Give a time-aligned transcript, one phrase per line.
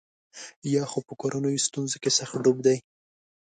[0.73, 2.77] یا خو په کورنیو ستونزو کې سخت ډوب دی.